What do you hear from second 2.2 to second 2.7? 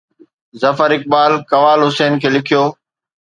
کي لکيو